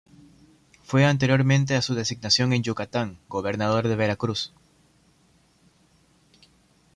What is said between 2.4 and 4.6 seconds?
en Yucatán, gobernador de Veracruz.